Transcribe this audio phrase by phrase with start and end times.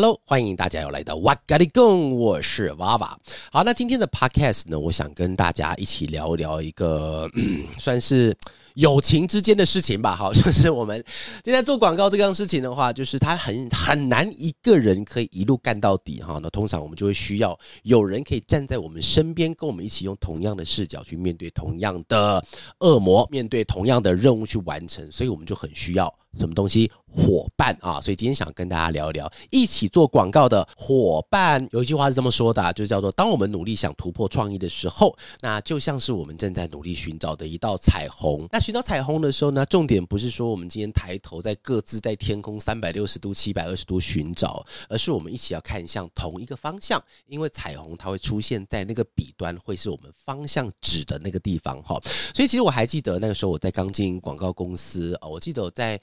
[0.00, 3.20] Hello，欢迎大家又来到哇嘎哩供，我是娃娃。
[3.52, 7.30] 好，那今天的 Podcast 呢，我想跟大家一起聊一聊一个，
[7.78, 8.34] 算是。
[8.76, 11.04] 友情之间的事情吧，好， 就是我们
[11.44, 16.38] 现在做广告这样事情的话，就是他很很难一个人可以一路干到底哈。
[16.40, 22.42] 那通常我们就会需要有人可以站在我们身边，跟我们一起用同样的视角去面对同样的
[22.78, 26.10] 恶魔，面对同样的任务去完成，所以我们就很需要。
[26.38, 28.00] 什么东西伙伴啊？
[28.00, 31.68] 所以今天想跟大家聊一聊一起做广告的伙伴。
[31.72, 38.46] 有一句话是这么说的啊，就叫做：当我们努力想突破创意的时候，那就像是我们正在努力寻找的一道彩虹。
[38.52, 52.00] 那寻找彩虹的时候呢，重点不是说我们今天抬头在各自在天空三百六十度、七百二十度寻找，而是我们一起要看向同一个方向，因为彩虹它会出现在那个彼端，会是我们方向指的那个地方哈。
[52.32, 56.00] 所以其实我还记得那个时候我在刚进广告公司啊，我记得我在。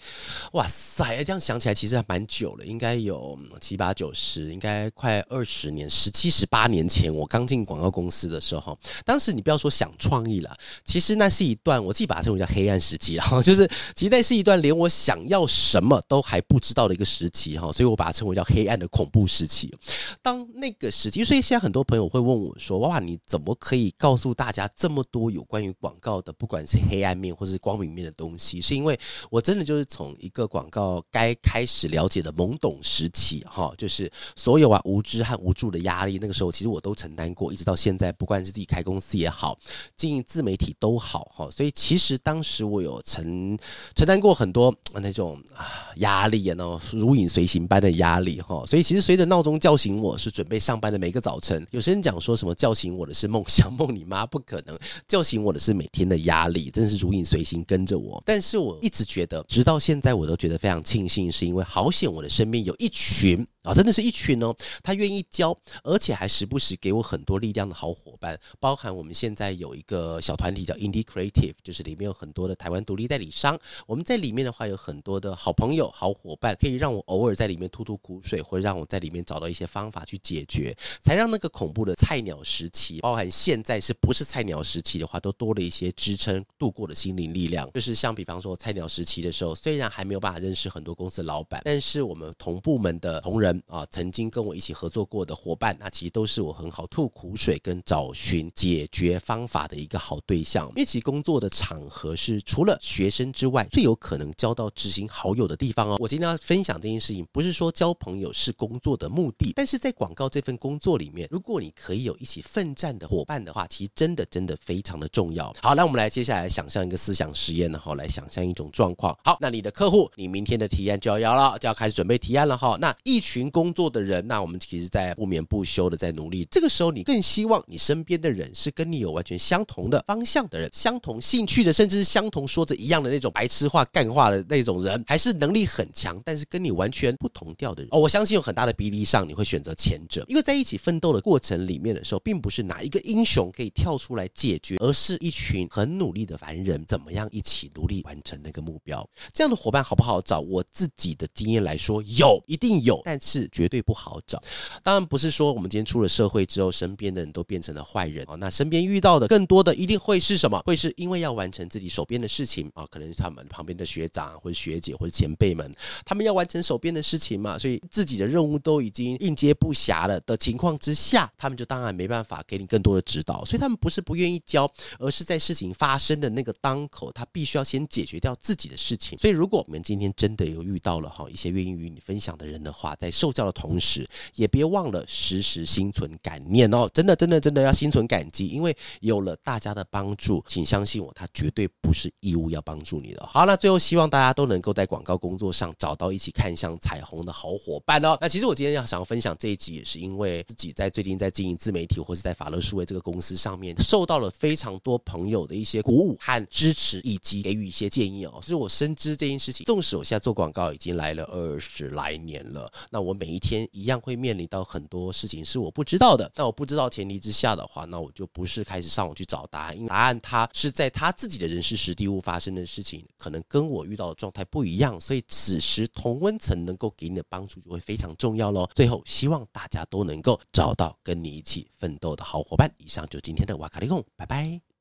[0.53, 1.23] 哇塞！
[1.23, 19.73] 这样想起来，其实还蛮久了，应该有七八九十，应该快二十年，十七十八年前我刚进广告公司的时候，当时你不要说想创意了，其实那是一段我自己把它称为叫黑暗时期，哈， 就是其实那是一段连我想要什么都还不知道的一个时期，哈，所以我把它称为叫黑暗的恐怖时期。
[20.21, 39.57] 当那个时期，所以现在很多朋友会问我说：“哇，你怎么可以告诉大家这么多有关于广告的，不管是黑暗面或是光明面的东西？”是因为我真的就是从一个广告该开始了解的懵懂时期，哈，就是所有啊无知和无助的压力，那个时候其实我都承担过，一直到现在，不管是自己开公司也好，
[39.95, 43.57] 经营自媒体都好，哈，所以其实当时我有承
[43.95, 51.65] 承担过很多那种啊压力啊，那种如影随形般的压力，哈，所以其实随着闹钟叫醒我，是准备上班的每个早晨。
[51.71, 54.77] 有些人讲说什么叫醒我的是梦想， 梦你妈，不可能，
[55.07, 58.21] 叫醒我的是每天的压力，真的是如影随形跟着我。
[58.25, 87.69] 但是我一直觉得，直到现现在我都觉得非常庆幸，是因为好险我的身边有一群啊，真的是一群哦，他愿意教，而且还时不时给我很多力量的好伙伴，包含我们现在有一个小团体叫 Indie Creative，就是里面有很多的台湾独立代理商，我们在里面的话有很多的好朋友、好伙伴，可以让我偶尔在里面吐吐苦水，或者让我在里面找到一些方法去解决，才让那个恐怖的菜鸟时期，包含现在是不是菜鸟时期的话，都多了一些支撑度过的心灵力量。
[87.73, 100.67] 就是像比方说菜鸟时期的时候，虽然还没有办法认识很多公司老板，但是我们同部门的同仁啊，曾经跟我一起合作过的伙伴，那其实都是我很好吐苦水跟找寻解决方法的一个好对象。
[100.69, 105.97] 因为其工作的场合是除了学生之外，最有可能交到知心好友的地方哦。
[105.99, 115.53] 我今天要分享这件事情，不是说交朋友是工作的目的，但是在广告这份工作里面，如果你可以有一起奋战的伙伴的话，其实真的真的非常的重要。
[115.61, 119.17] 好，那我们来接下来想象一个思想实验，然后来想象一种状况。
[119.23, 122.77] 好，那你的客户，你明天的提案就要要了，就要开始准备提案了哈。
[122.79, 126.45] 那一群工作的人，那我们其实在不眠不休的在努力。
[126.49, 137.89] 这个时候，你更希望你身边的人是跟你有完全相同的方向的人，相同兴趣的，甚至是相同说着一样的那种白痴话、干话的那种人，还是能力很强，但是跟你完全不同调的人？
[137.91, 149.07] 哦，我相信有很大的比例上你会选择前者，因为在一起奋斗的过程里面的时候，并不是哪一个英雄可以跳出来解决，而是一群很努力的凡人，怎么样一起努力完成那个目标？
[149.33, 150.37] 这样的伙伴好不好找？
[150.47, 154.41] 我自己的经验来说，有，一定有，但是是绝对不好找。
[154.83, 158.35] 当然不是说我们今天出了社会之后，身边的人都变成了坏人啊。
[158.35, 160.59] 那身边遇到的更多的一定会是什么？
[160.65, 165.71] 会是因为要完成自己手边的事情啊，可能是他们旁边的学长或者学姐或者前辈们，
[166.05, 173.43] 他们要完成手边的事情嘛，所以自己的任务都已经应接不暇了的情况之下，他们就当然没办法给你更多的指导。
[173.45, 174.69] 所以他们不是不愿意教，
[174.99, 179.17] 而是在事情发生的那个当口，他必须要先解决掉自己的事情。
[179.19, 193.25] 所以如果我们今天真的有遇到了哈一些愿意与你分享的人的话，在受教的同时，也别忘了时时心存感念哦，真的真的真的要心存感激，因为有了大家的帮助，请相信我，他绝对不是义务要帮助你的。
[193.25, 198.15] 好，那最后希望大家都能够在广告工作上找到一起看向彩虹的好伙伴哦。
[198.21, 208.39] 那其实我今天要想要分享这一集，也是因为自己在最近在经营自媒体，或是在法乐数位这个公司上面，受到了非常多朋友的一些鼓舞和支持，以及给予一些建议哦。
[208.43, 216.29] 所以我深知这件事情，纵使我现在做广告已经来了二十来年了，那我我每一天一样会面临到很多事情是我不知道的。
[216.35, 228.67] 那我不知道前提之下的话，那我就不是开始上网去找答案，因为答案它是在他自己的人事实地物发生的事情，可能跟我遇到的状态不一样，所以此时同温层能够给你的帮助就会非常重要喽。
[228.75, 232.69] 最后，希望大家都能够找到跟你一起奋斗的好伙伴。
[232.77, 234.76] 以上就今天的瓦卡哩供，拜拜。